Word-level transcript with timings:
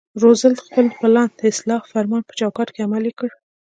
روزولټ 0.21 0.57
خپل 0.67 0.85
پلان 0.99 1.29
د 1.39 1.41
اصلاح 1.51 1.81
فرمان 1.91 2.21
په 2.25 2.33
چوکاټ 2.39 2.67
کې 2.73 2.85
عملي 2.87 3.11
کړ. 3.19 3.29